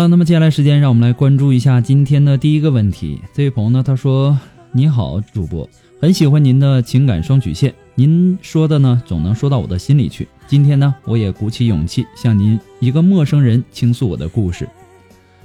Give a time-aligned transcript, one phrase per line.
[0.00, 3.20] 了，那么接下来时间，让我们来关注一下今天的第一个问题。
[3.34, 4.38] 这位朋友呢，他说
[4.72, 5.68] ：“你好，主播，
[6.00, 10.26] 很喜欢您的情感双曲线，您说的呢，总能说到我的心里去。
[10.46, 14.66] 今天呢，我也鼓起勇气向您一个陌生人倾诉我的故事。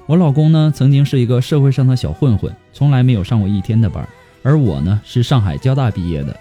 [0.06, 4.08] 我老公呢，曾经是一个社会上的小混混，从来没有上过一天的班，
[4.42, 6.34] 而我呢，是上海交大毕业的，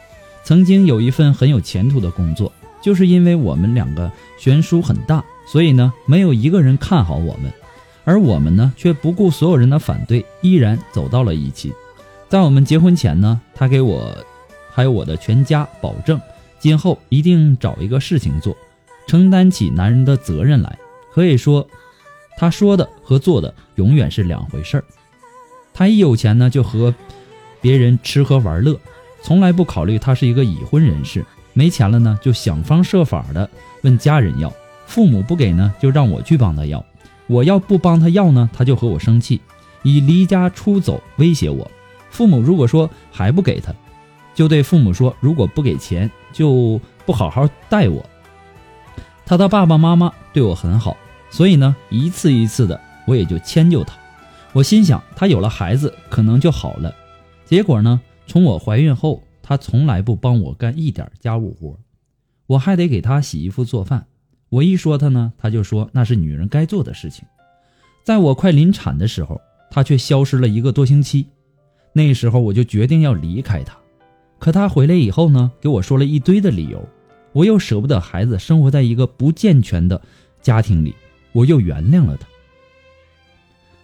[0.45, 2.53] 曾经有一份很有前途的工作。
[2.81, 4.09] 就是因为我们两个
[4.39, 7.53] 悬殊很大，所以呢，没有一个人看好我们。”
[8.05, 11.73] 而我们呢，却不顾所有人的反对，依然走到了一起。
[12.29, 14.17] 在我们结婚前呢，他给我，
[14.71, 16.21] 还有我的全家保证，
[16.59, 18.57] 今后一定找一个事情做，
[19.07, 20.79] 承担起男人的责任来。
[21.13, 21.67] 可以说，
[22.37, 24.85] 他说的和做的永远是两回事儿。
[25.73, 26.95] 他一有钱呢，就和
[27.61, 28.79] 别人吃喝玩乐，
[29.23, 31.25] 从来不考虑他是一个已婚人士。
[31.53, 33.49] 没钱了呢，就想方设法的
[33.83, 34.53] 问家人要，
[34.87, 36.85] 父母不给呢，就让我去帮他要。
[37.27, 39.41] 我要不帮他要呢，他就和我生气，
[39.83, 41.71] 以离家出走威胁我。
[42.11, 43.75] 父母如果说还不给他，
[44.35, 48.05] 就对父母说，如果不给钱，就不好好待我。
[49.27, 50.97] 他的爸爸妈妈对我很好，
[51.31, 53.95] 所以呢，一次一次的我也就迁就他。
[54.53, 56.95] 我心想，他有了孩子可能就好了。
[57.45, 61.79] 结果呢，从我怀孕后，他从来不帮我干一点家务活，
[62.47, 64.07] 我还得给他洗衣服做饭。
[64.55, 67.25] 我一说他呢，他就说那是女人该做的事情。
[68.05, 71.27] 在我快临产的时候，他却消失了一个多星期。
[71.93, 73.77] 那时候我就决定要离开他。
[74.39, 76.89] 可他回来以后呢，给我说了一堆的理由。
[77.33, 80.01] 我又舍不得孩子生活在一个不健全的
[80.41, 80.95] 家庭里，
[81.33, 82.25] 我又原谅了他。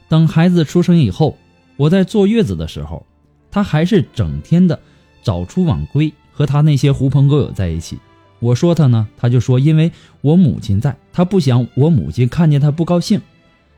[0.09, 1.37] 等孩子出生以后，
[1.77, 3.05] 我在坐月子的时候，
[3.50, 4.79] 他还是整天的
[5.21, 7.99] 早出晚归，和他那些狐朋狗友在一起。
[8.41, 9.93] 我说他呢，他就说因为
[10.23, 13.21] 我母亲在，他不想我母亲看见他不高兴。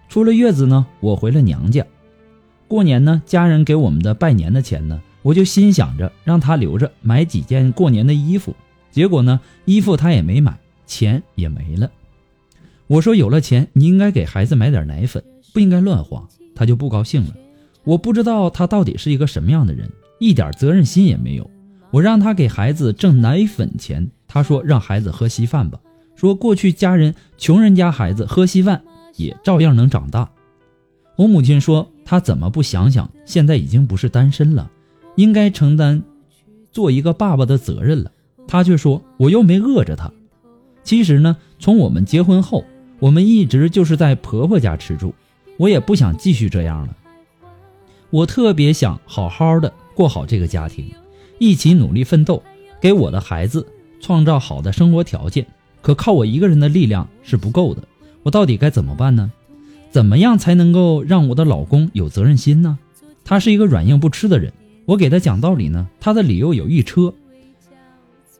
[0.09, 1.85] 出了月子呢，我回了娘家。
[2.69, 8.55] 过年呢，家人给我们的拜年的钱呢，我就心想着让他留着买几件过年的衣服。
[8.91, 11.91] 结果呢，衣服他也没买，钱也没了。
[12.87, 15.23] 我说有了钱，你应该给孩子买点奶粉，
[15.53, 16.27] 不应该乱花。
[16.55, 17.35] 他就不高兴了。
[17.85, 21.51] 我不知道他到底是一个什么样的人，一点责任心也没有。
[21.91, 24.09] 我让他给孩子挣奶粉钱。
[24.33, 25.79] 他说：“让孩子喝稀饭吧。”
[26.17, 28.83] 说过去家人穷人家孩子喝稀饭
[29.17, 30.31] 也照样能长大。
[31.17, 34.71] 我母亲说，她怎么不想想，现在已经不是单身了，
[35.17, 36.03] 应该承担
[36.71, 38.11] 做一个爸爸的责任了。
[38.49, 40.11] 她却说，我又没饿着她。
[40.83, 42.65] 其实呢，从我们结婚后，
[43.01, 45.15] 我们一直就是在婆婆家吃住，
[45.59, 46.97] 我也不想继续这样了。
[48.09, 50.91] 我特别想好好的过好这个家庭，
[51.39, 52.43] 一起努力奋斗，
[52.81, 53.67] 给我的孩子
[54.03, 55.47] 创造好的生活条件。
[55.81, 57.83] 可靠我一个人的力量是不够的，
[58.23, 59.33] 我到底该怎么办呢？
[59.91, 62.79] 怎么样才能够让我的老公有责任心呢？
[63.25, 64.53] 他是一个软硬不吃的人，
[64.85, 67.13] 我给他讲道理呢，他的理由有一车；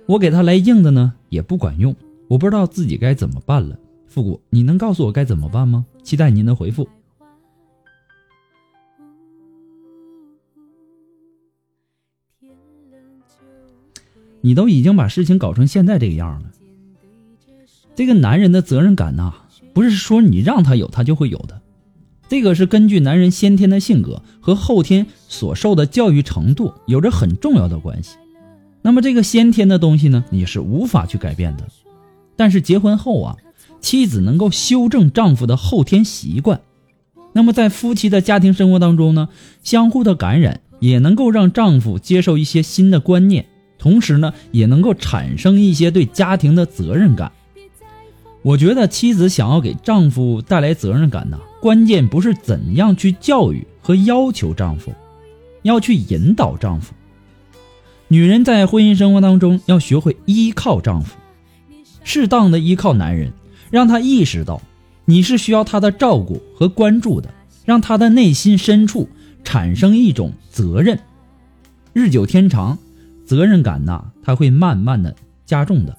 [0.07, 1.95] 我给他来硬的呢，也不管用。
[2.29, 3.77] 我不知道自己该怎么办了，
[4.07, 5.85] 复古，你能告诉我该怎么办吗？
[6.03, 6.89] 期待您的回复。
[14.43, 16.51] 你都已经把事情搞成现在这个样了，
[17.95, 19.33] 这个男人的责任感呐，
[19.73, 21.61] 不是说你让他有他就会有的，
[22.29, 28.17] 这个是根据男人先天的性格和后天所受的教育程度有着很重要的关系。
[28.83, 31.69] 那么这个先天的东西呢，你是无法去改变的。
[32.35, 33.37] 但是结婚后啊，
[33.81, 36.61] 妻子能够修正丈夫的后天习惯，
[37.33, 39.29] 那么在夫妻的家庭生活当中呢，
[39.63, 43.47] 相互的感染也能够让丈夫接受一些新的观念，
[43.83, 47.33] 同时呢，也能够产生一些对家庭的责任感。
[48.43, 54.93] 我觉得妻子想要给丈夫带来责任感呢，关键不是怎样去教育和要求丈夫，
[55.63, 56.95] 要去引导丈夫。
[58.07, 61.17] 女人在婚姻生活当中要学会依靠丈夫。
[62.05, 63.33] 适当的依靠男人，
[63.69, 64.63] 让他意识到
[65.07, 67.35] 你是需要他的照顾和关注的，
[67.65, 69.09] 让他的内心深处
[69.43, 71.01] 产生一种责任。
[71.93, 72.79] 日久天长，
[73.33, 75.97] 责任感呐，他会慢慢的加重的。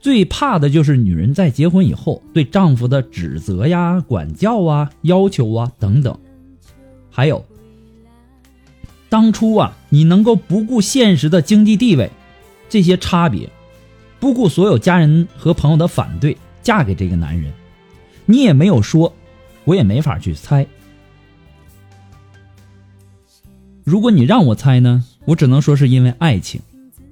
[0.00, 6.18] 最怕的就是女人在结婚以后对丈夫的指责呀、管教啊、要求啊等等。
[7.10, 7.44] 还有，
[9.10, 12.10] 当初啊，你能够不顾现实的经济地位，
[12.70, 13.50] 这些差别。
[14.18, 17.52] 不顾所有家人和朋友的反对，嫁给这个男人，
[18.24, 19.12] 你也没有说，
[19.66, 20.66] 我也没法去猜。
[23.84, 26.60] 如果你让我猜呢，我只能说是因为爱情，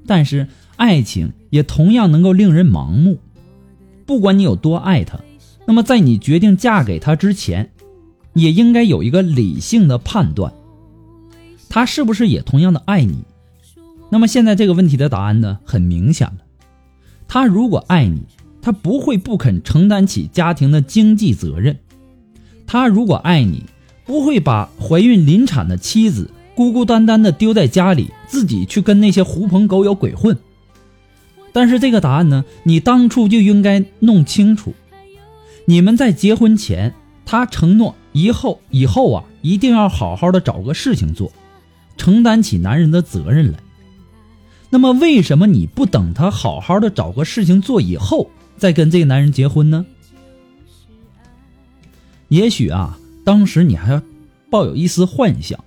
[0.06, 0.46] 但是
[0.76, 3.18] 爱情也同样能够令人盲目。
[4.06, 5.20] 不管你有多爱他，
[5.66, 7.70] 那么在你决定嫁给他之前，
[8.32, 10.52] 也应该有一个理性的判断，
[11.68, 13.18] 他是不是也同样的爱你？
[14.10, 16.38] 那么现在这个问题的答案呢，很明显了。
[17.28, 18.22] 他如果爱你，
[18.62, 21.74] 他不会不肯承担起家庭的经济责任；
[22.66, 23.64] 他如果爱你，
[24.06, 30.36] 不会把怀孕临产的妻子孤孤单单的丢在家里，自己去跟那些狐朋狗友鬼混。
[31.52, 34.74] 但是这个答案呢，你当初就应该弄清楚。
[35.66, 36.92] 你们在结婚前，
[37.24, 41.30] 他承诺以后以后啊，一定要好好的找个事情做，
[41.96, 43.58] 承担起男人的责任来。
[44.68, 49.86] 那么，为什么你不等他好好的找个事情做以后再跟这个男人结婚呢？
[52.26, 54.02] 也许啊，当时你还
[54.50, 55.64] 抱有一丝幻想，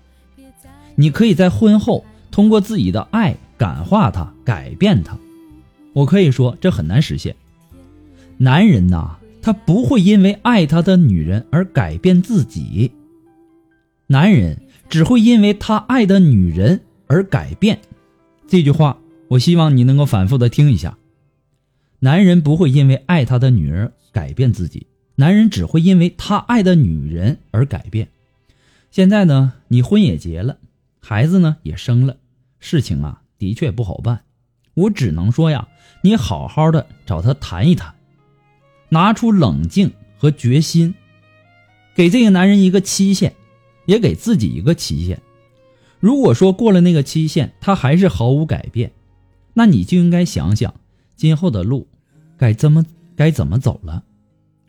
[1.01, 5.17] 你可以在婚后通过自己的爱感化他、改变他。
[5.93, 7.35] 我可以说，这很难实现。
[8.37, 12.91] 男人呐，他不会因为爱他的女人而改变自己，
[14.05, 14.59] 男人
[14.89, 17.79] 只会因为他爱的女人而改变。
[18.47, 20.97] 这句话，我希望你能够反复的听一下。
[21.99, 24.85] 男人不会因为爱他的女人改变自己，
[25.15, 28.07] 男人只会因为他爱的女人而改变。
[28.91, 30.57] 现在呢，你婚也结了，
[31.01, 32.17] 孩子呢也生了，
[32.59, 34.23] 事情啊的确不好办。
[34.75, 35.67] 我只能说呀，
[36.01, 37.93] 你好好的找他谈一谈，
[38.87, 40.93] 拿出冷静和决心，
[41.95, 43.33] 给这个男人一个期限，
[43.85, 45.19] 也给自己一个期限。
[45.99, 48.91] 如果说过了那个期限，他还是毫无改变，
[49.53, 50.73] 那你就应该想想
[51.15, 51.87] 今后的路
[52.37, 54.03] 该怎么该怎么走了。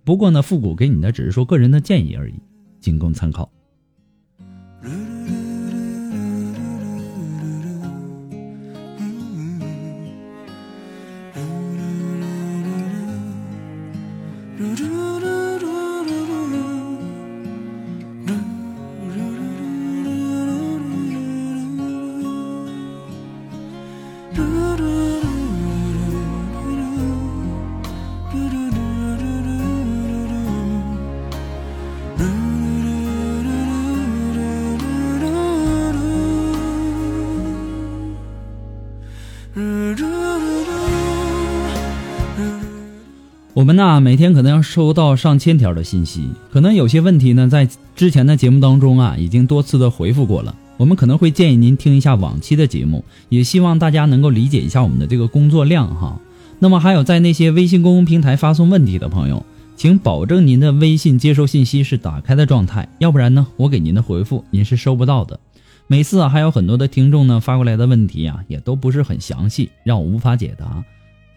[0.03, 2.35] 不过呢，复古给你的只是说个人的建议而已，
[2.81, 3.49] 仅供参考。
[43.73, 50.55] 们呢，每天可能要收到上千条的信息，可能有些问题呢，在之前的节目当中啊，已经多次的回复过了。
[50.77, 56.21] 我们可能会建议您听一下往期的节目，也希望大家能够理解一下我们的这个工作量哈。
[56.59, 59.45] 那么还有在那些微信公共平台发送问题的朋友，
[59.77, 65.41] 请保证您的微信接收信息是打开的状态，要不然呢，我给您的回复您是收不到的。
[65.87, 70.85] 每次啊，还有很多的听众呢发过来的问题啊，也都不是很详细，让我无法解答。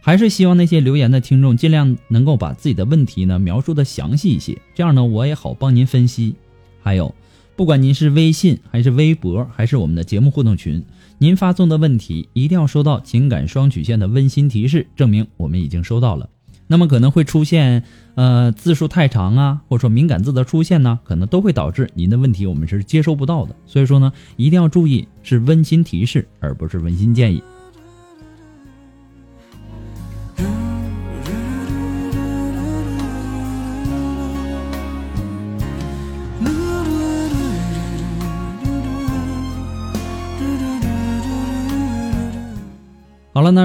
[0.05, 6.35] 还是希望那些留言的听众尽量能够把自己的问题呢描述的详细一些，这样呢我也好帮您分析。
[6.79, 7.15] 还有，
[7.55, 10.85] 不管您是微信还是微博，还是我们的节目互动群，
[11.17, 16.29] 您发送的问题一定要收到情感双曲线的温馨提示，证明我们已经收到了。
[16.67, 17.83] 那么可能会出现
[18.13, 23.55] 呃字数太长啊，或者说敏感字的出现呢，可能都会导致您的问题我们是接收不到的。
[23.65, 27.41] 所以说呢，一定要注意是温馨提示，而不是温馨建议。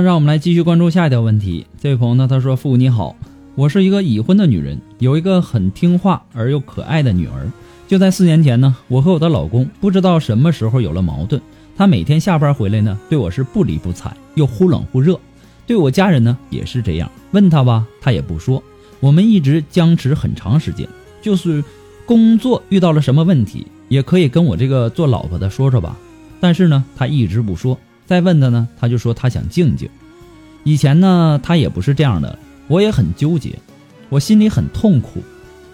[0.03, 1.67] 让我们来继续关注下一条问题。
[1.81, 3.17] 这位朋友呢，他说：“父你好，
[3.55, 7.51] 我是一个已婚的女人，有一个很听话而又可爱的女儿。
[7.87, 11.41] 就在四年前呢，我和我的老公不知道什么时候有了矛盾。
[11.77, 15.19] 他每天下班回来呢，对我是不理不睬，又忽冷忽热，
[15.67, 17.11] 对我家人呢也是这样。
[17.33, 18.63] 问他吧，他也不说。
[19.01, 20.89] 我们一直僵持很长时间，
[21.21, 21.65] 就是
[22.07, 25.97] 工作遇到了什么问题，也可以跟我这个做老婆的说说吧。
[26.39, 27.79] 但是呢，他一直不说。”
[28.11, 29.89] 再问他呢，他就说他想静静。
[30.65, 32.37] 以前呢，他也不是这样的，
[32.67, 33.57] 我也很纠结，
[34.09, 35.23] 我心里很痛苦。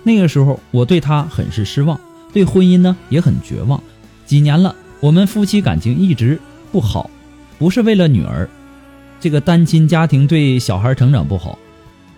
[0.02, 1.98] 那个时候，我对他很是失望，
[2.34, 3.82] 对婚姻呢也很绝望。
[4.26, 6.38] 几年了，我们夫妻感情一直
[6.70, 7.08] 不好，
[7.58, 8.46] 不是为了女儿，
[9.18, 11.58] 这个单亲家庭对小孩成长不好，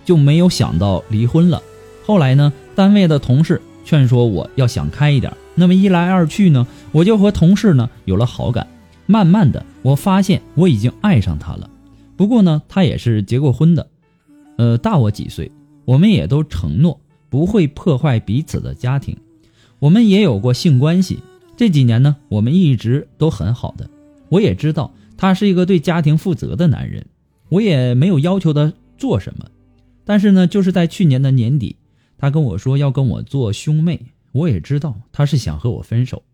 [0.04, 1.62] 就没有想到离婚了。
[2.04, 8.66] 后来呢，单位的同事劝说我要想开一点，那么一来二去呢，我就和同事呢有了好感。
[9.10, 11.70] 慢慢的，我发现我已经爱上他了。
[12.14, 13.88] 不过呢，他也是结过婚的，
[14.58, 15.50] 呃，大我几岁。
[15.86, 19.16] 我们也都承诺不会破坏彼此的家庭。
[19.78, 21.20] 我们也有过性关系。
[21.56, 23.88] 这几年呢，我们一直都很好的。
[24.28, 27.06] 我也知道他是一个对家庭负责的男人，
[27.48, 29.46] 我也没有要求他做什么。
[30.04, 31.76] 但是呢，就是在去年的年底，
[32.18, 34.02] 他跟我说要跟我做兄妹。
[34.32, 36.24] 我也知道他是想和我分手。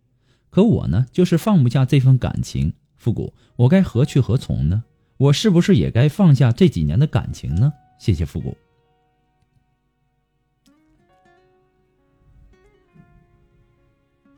[0.51, 2.73] 可我呢，就是放不下这份感情，
[3.05, 4.83] 复古，我该何去何从呢？
[5.19, 7.71] 我是不是也该放下这几年的感情呢？
[7.99, 8.57] 谢谢复古。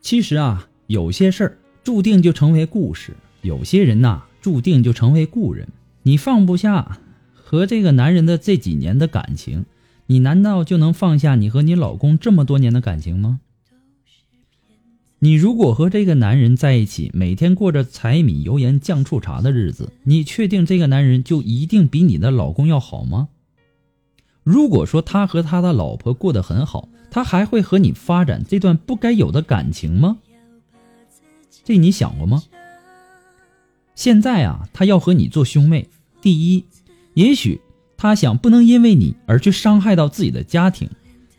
[0.00, 5.68] 其实啊，有些事儿注定就成为故事，有些人呐，注定就成为故人。
[6.02, 6.98] 你放不下
[7.32, 9.64] 和这个男人的这几年的感情，
[10.06, 13.38] 你难道就能放下你和你老公这么多年的感情吗？
[15.26, 23.26] 你如果和这个男人在一起，每天过着柴米油盐酱醋茶的日子，你确定这个男人就一定比你的老公要好吗？
[24.44, 30.18] 如果说他和他的老婆过得很好，他还会和你发展这段不该有的感情吗？
[31.64, 32.44] 这你想过吗？
[33.96, 35.88] 现在啊，他要和你做兄妹，
[36.22, 36.64] 第一，
[37.14, 37.60] 也许
[37.96, 40.88] 他想不能因为你而去伤害到自己的家庭，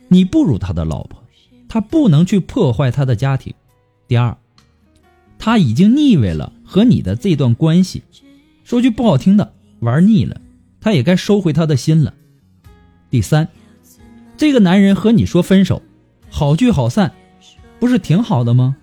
[0.08, 1.24] 你不如他的老婆，
[1.70, 3.54] 他不能去破坏他的家庭。
[4.08, 4.38] 第二，
[5.38, 8.02] 他已经腻味了和你的这段关系，
[8.64, 10.40] 说句不好听的，玩腻了，
[10.80, 12.14] 他也该收回他的心了。
[13.10, 13.48] 第三，
[14.38, 15.82] 这个男人和你说分手，
[16.30, 17.12] 好聚好散，
[17.78, 18.76] 不是挺好的吗？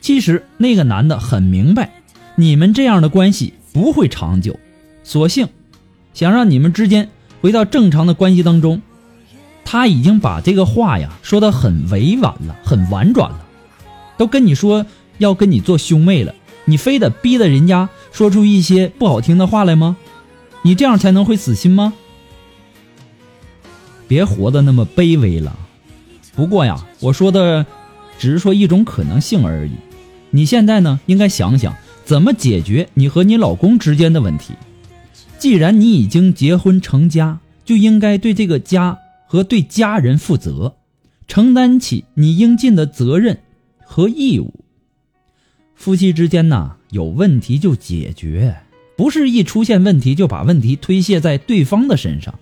[0.00, 1.90] 其实那个男的很明白，
[2.36, 4.60] 你们这样的关系不会长久，
[5.02, 5.48] 索性
[6.12, 7.08] 想让你们之间
[7.40, 8.80] 回到正常的关系当中。
[9.64, 13.43] 他已经把这个话呀说的很委婉了，很婉转了。
[14.16, 14.86] 都跟你说
[15.18, 19.96] 要跟你做兄妹了，你非得逼得人家说出一些不好听的话来吗？
[20.62, 21.92] 你这样才能会死心吗？
[24.06, 25.58] 别活得那么卑微了。
[26.34, 27.64] 不过呀，我说的
[28.18, 29.72] 只是说一种可能性而已。
[30.30, 34.54] 你现在呢，应该想想怎么解决你和你老公之间的问题。
[35.38, 40.74] 既然你已经结婚成家，就应该对这个家和对家人负责，
[41.28, 43.38] 承担起你应尽的责任。
[43.94, 44.52] 和义务，
[45.76, 48.56] 夫妻之间呢，有问题就解决，
[48.96, 52.34] 不是一出现问题就把问题推卸在对方的身上。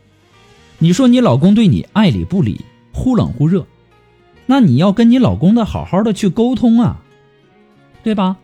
[0.79, 3.67] 你说你老公对你爱理不理，忽冷忽热，
[4.47, 7.03] 那你要跟你老公的好好的去沟通啊，
[8.03, 8.39] 对吧？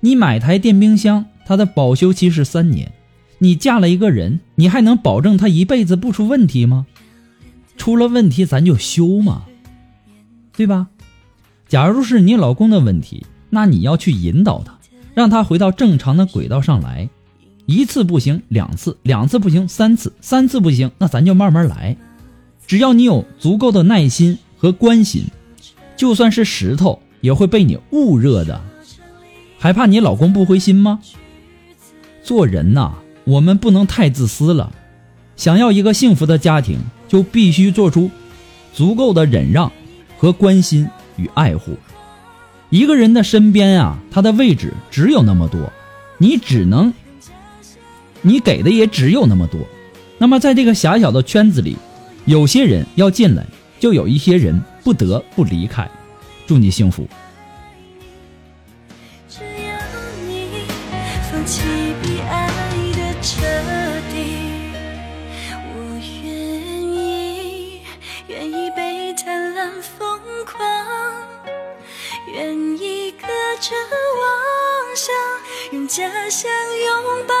[0.00, 2.94] 你买台电冰箱，它的保修期是三年，
[3.40, 6.86] 你嫁了一个人，你还能保证他一辈子不出问题吗？
[7.76, 9.44] 出了问题咱就修嘛，
[10.56, 10.88] 对吧？
[11.68, 14.78] 假如是你老公的问题，那你要去引导他，
[15.14, 17.08] 让他回到正常的轨道上来。
[17.66, 21.94] 一次不行，两次，两次不行，三次，三次不行，那咱就慢慢来。
[22.66, 25.24] 只要你有足够的耐心和关心，
[25.94, 28.58] 就算是石头也会被你焐热的。
[29.58, 31.00] 还怕你老公不灰心吗？
[32.22, 32.94] 做人呐，
[33.24, 34.72] 我们不能太自私了。
[35.36, 38.10] 想要一个幸福的家庭，就必须做出
[38.72, 39.70] 足够的忍让
[40.16, 41.76] 和关心与爱护。
[42.70, 45.70] 一个人的身边啊，他的位置只有那么多，
[46.16, 46.92] 你只能，
[48.22, 49.60] 你给的也只有那么多。
[50.18, 51.76] 那么在这个狭小的圈子里，
[52.24, 53.46] 有些人要进来，
[53.78, 55.88] 就有一些人不得不离开。
[56.46, 57.06] 祝你幸福。
[73.68, 75.14] 着妄想，
[75.72, 77.34] 用假象拥抱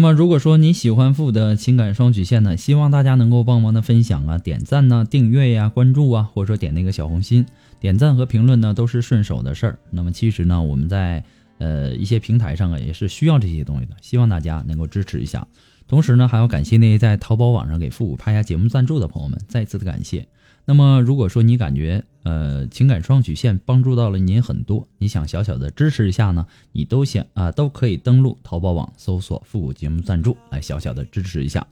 [0.00, 7.44] 那么，如果说你喜欢父的情感双曲线呢，希望大家能够帮忙的分享啊、点赞呢、订阅呀、关注啊，或者说点那个小红心。
[7.80, 9.78] 点赞和评论呢都是顺手的事儿。
[9.90, 11.22] 那么其实呢，我们在
[11.58, 15.46] 呃一些平台上啊也是需要这些东西的，希望大家能够支持一下。
[15.86, 20.26] 同时呢，还要感谢那些在淘宝网上给复古拍下节目赞助的朋友们，再次的感谢。
[20.64, 31.66] 那么，如果说你感觉呃情感双曲线帮助到了您很多，你想小小的支持一下呢，你都想啊、都可以登录淘宝网搜索“复古节目赞助”来小小的支持一下。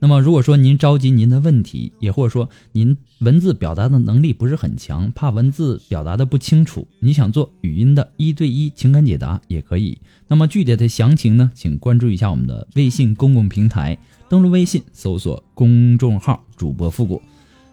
[0.00, 9.96] 那么，如果说您着急您的问题，也或者说您文字表达的能力不是很强，怕文字表达的不清楚，你想做语音的一对一情感解答也可以。
[10.28, 13.96] 那么具体的详情呢，请关注一下我们的微信公共平台，
[14.28, 17.22] 登录微信搜索公众号主播复古。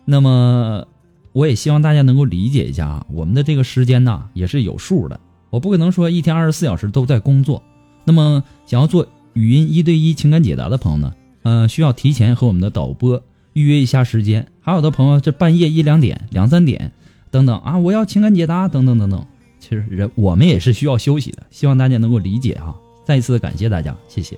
[0.06, 0.88] 那么，
[1.34, 7.64] 我也希望大家能够理解一下啊，我们的这个时间呢也是有数的，我不可能说一天二十四小时都在工作。
[8.04, 11.14] 那么，想要做语音一对一情感解答的朋友呢，
[11.44, 13.22] 呃，需要提前和我们的导播
[13.54, 14.48] 预约一下时间。
[14.60, 16.92] 还有的朋友这半夜一两点、两三点
[17.30, 19.26] 等等啊，我要情感解答等等等等。
[19.60, 22.76] 其实人我们也是需要休息的，希望大家能够理解哈。
[23.06, 24.38] 再一次感谢大家，谢谢。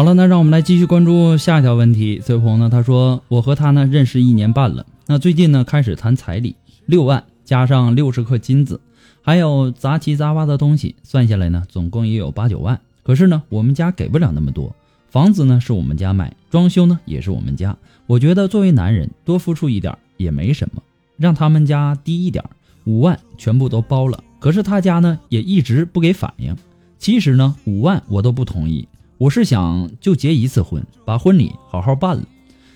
[0.00, 2.22] 好了，那让我们来继续关注下一条问题。
[2.24, 8.80] 这位朋友呢，他说我和他呢认识一年半了，那最近呢开始谈彩礼，六万加上六十克金子，
[9.20, 12.80] 还有杂七杂八的东西，算下来呢总共也有八九万。
[13.02, 14.74] 可是呢，我们家给不了那么多，
[15.10, 17.76] 房子呢是我们家买，装修呢也是我们家。
[18.06, 20.80] 我觉得作为男人，多付出一点也没什么，
[21.18, 22.42] 让他们家低一点，
[22.84, 24.24] 五万全部都包了。
[24.38, 26.56] 可是他家呢也一直不给反应。
[26.98, 28.88] 其实呢，五万我都不同意。
[29.20, 32.22] 我是想就结一次婚，把婚礼好好办了。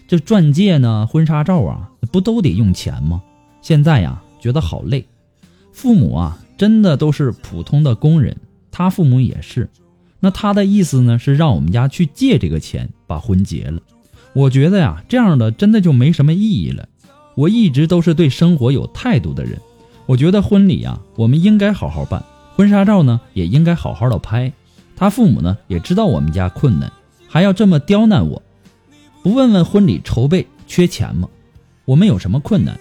[0.06, 3.22] 这钻戒呢、婚纱照啊，不都得用钱吗？
[3.62, 5.06] 现在呀，觉得好累。
[5.72, 8.36] 父母啊，真的都是普通的工人，
[8.70, 9.70] 他父母也是。
[10.20, 13.80] 那他的意思呢，是让我们家去借这个钱把婚结了。
[14.34, 16.86] 我觉得呀，这样的真的就没什么意义了。
[17.36, 19.58] 我一直都是对生活有态度的人，
[20.04, 22.22] 我觉得婚礼啊，我们应该好好办，
[22.54, 24.52] 婚纱照呢也应该好好的拍。
[24.96, 26.92] 他父母呢也知道我们家困难，
[27.28, 28.42] 还要这么刁难我，
[29.22, 31.28] 不问问婚礼筹备缺钱吗？
[31.84, 32.78] 我们有什么困难？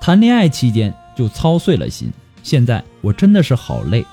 [0.00, 4.04] 谈恋爱期间就操碎了心，现在我真的是好累。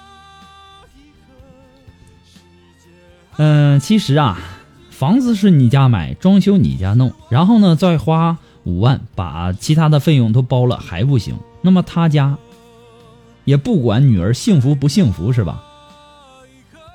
[3.37, 4.39] 嗯、其实啊，
[4.89, 12.37] 房子是你家买，装修你家弄，然后呢再花五万把其他的费用都包了还不行，那么他家
[13.43, 15.63] 也不管女儿幸福不幸福是吧？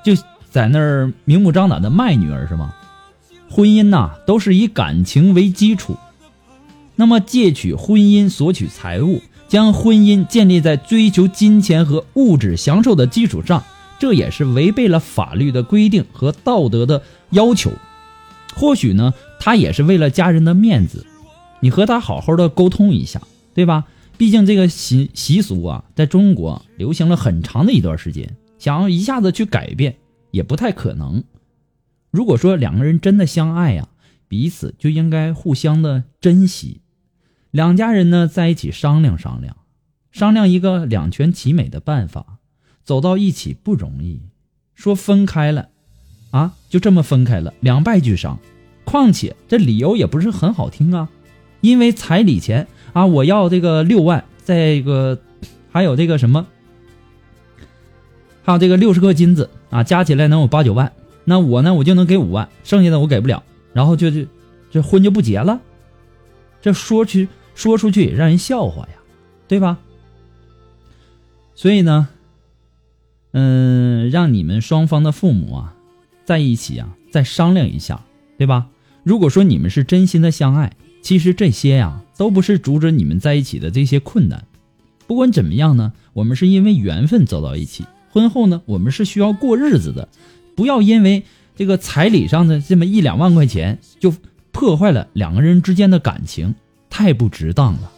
[0.04, 0.14] 就
[0.50, 2.74] 在那儿明目张胆的卖女儿是吗？
[3.50, 5.96] 婚姻呐、都是以感情为基础，
[6.96, 13.64] 那么借取婚姻索取财物，将婚姻建立在追求金钱和物质享受的基础上，
[13.98, 17.72] 这也是违背了法律的规定和道德的要求。
[18.54, 21.06] 或许呢，他也是为了家人的面子，
[21.61, 23.22] 你和他好好的沟通一下，
[23.54, 23.84] 对吧？
[24.18, 29.96] 毕竟这个习习俗啊，在中国流行了很长的一段时间，想要一下子去改变
[30.30, 31.24] 也不太可能。
[32.10, 33.88] 如果说两个人真的相爱呀、
[34.28, 36.80] 彼此就应该互相的珍惜。
[37.50, 39.56] 两家人呢在一起商量商量，
[40.10, 42.38] 商量一个两全其美的办法，
[42.84, 44.20] 走到一起不容易。
[44.74, 45.70] 说分开了，
[46.30, 48.38] 啊，就这么分开了，两败俱伤。
[48.84, 51.10] 况且这理由也不是很好听啊，
[51.60, 55.20] 因为彩礼钱啊，我要这个六万，这个
[55.70, 56.46] 还有这个什么，
[58.48, 60.90] 还有这个六十颗金子啊，加起来能有八九万。
[61.26, 63.42] 那我呢，我就能给五万，剩下的我给不了，
[63.74, 64.24] 然后就就
[64.70, 65.61] 这婚就不结了。
[66.62, 69.00] 这说去说出去也让人笑话呀，
[69.48, 69.76] 对吧？
[71.54, 72.08] 所以呢，
[73.32, 75.74] 嗯，让你们双方的父母啊，
[76.24, 78.00] 在一起啊，再商量一下，
[78.38, 78.68] 对吧？
[79.02, 84.46] 如果说你们是真心的相爱，其实这些呀，都不是阻止你们在一起的这些困难。
[85.06, 90.08] 不管怎么样呢，我们是因为缘分走到一起，婚后呢，我们是需要过日子的，
[90.54, 91.22] 不要因为
[91.56, 94.14] 这个彩礼上的这么一两万块钱，就
[94.52, 96.54] 破坏了两个人之间的感情，
[96.88, 97.92] 太不值当了。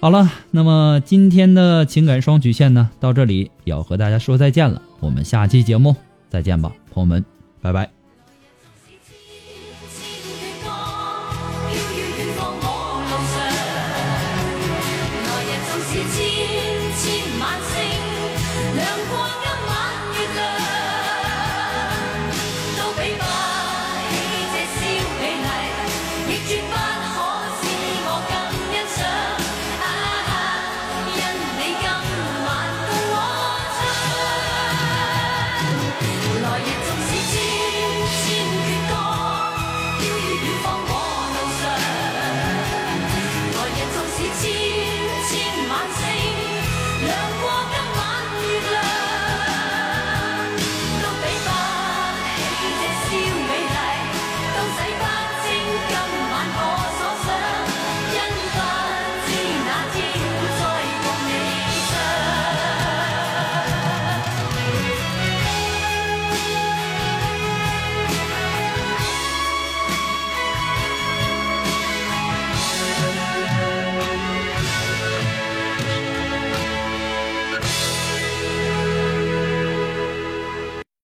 [0.00, 4.82] 好了，那么今天的情感双曲线呢，到这里也要和大家说再见了。
[5.00, 5.96] 我们下期节目
[6.28, 7.24] 再见吧，朋友们，
[7.62, 7.93] 拜拜。